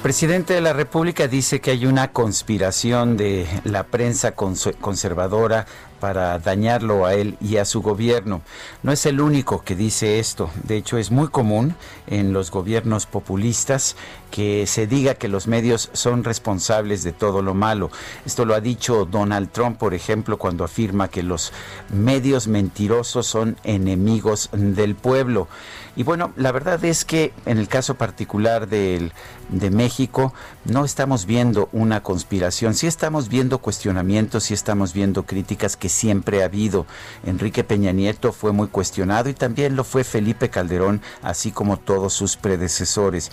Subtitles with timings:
[0.00, 5.66] Presidente de la República dice que hay una conspiración de la prensa conservadora
[6.00, 8.40] para dañarlo a él y a su gobierno.
[8.82, 10.50] No es el único que dice esto.
[10.64, 11.74] De hecho, es muy común
[12.06, 13.96] en los gobiernos populistas
[14.30, 17.90] que se diga que los medios son responsables de todo lo malo.
[18.24, 21.52] Esto lo ha dicho Donald Trump, por ejemplo, cuando afirma que los
[21.90, 25.48] medios mentirosos son enemigos del pueblo.
[25.96, 29.10] Y bueno, la verdad es que en el caso particular de
[29.50, 29.89] México
[30.64, 36.42] no estamos viendo una conspiración, sí estamos viendo cuestionamientos, sí estamos viendo críticas que siempre
[36.42, 36.86] ha habido.
[37.24, 42.12] Enrique Peña Nieto fue muy cuestionado y también lo fue Felipe Calderón, así como todos
[42.12, 43.30] sus predecesores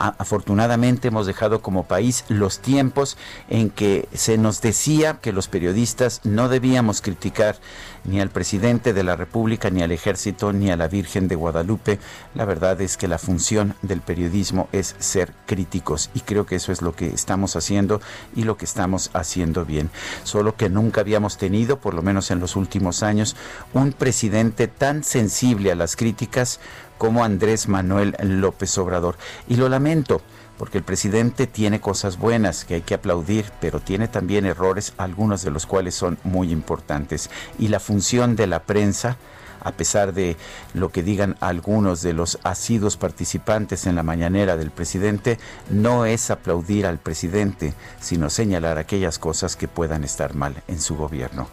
[0.00, 3.16] afortunadamente hemos dejado como país los tiempos
[3.48, 7.56] en que se nos decía que los periodistas no debíamos criticar
[8.04, 11.98] ni al presidente de la República, ni al ejército, ni a la Virgen de Guadalupe.
[12.34, 16.72] La verdad es que la función del periodismo es ser críticos y creo que eso
[16.72, 18.00] es lo que estamos haciendo
[18.34, 19.90] y lo que estamos haciendo bien.
[20.24, 23.36] Solo que nunca habíamos tenido, por lo menos en los últimos años,
[23.74, 26.58] un presidente tan sensible a las críticas
[27.00, 29.16] como Andrés Manuel López Obrador.
[29.48, 30.20] Y lo lamento,
[30.58, 35.40] porque el presidente tiene cosas buenas que hay que aplaudir, pero tiene también errores, algunos
[35.40, 37.30] de los cuales son muy importantes.
[37.58, 39.16] Y la función de la prensa,
[39.62, 40.36] a pesar de
[40.74, 45.38] lo que digan algunos de los asidos participantes en la mañanera del presidente,
[45.70, 50.96] no es aplaudir al presidente, sino señalar aquellas cosas que puedan estar mal en su
[50.96, 51.48] gobierno.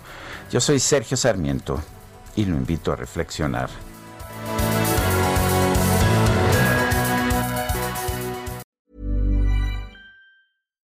[0.51, 1.81] Yo soy Sergio Sarmiento
[2.35, 3.69] y lo invito a reflexionar.